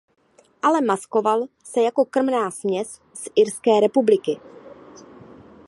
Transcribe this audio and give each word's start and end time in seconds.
Ale 0.61 0.81
maskoval 0.81 1.45
se 1.63 1.81
jako 1.81 2.05
krmná 2.05 2.51
směs 2.51 3.01
z 3.13 3.29
Irské 3.35 3.79
republiky. 3.79 4.39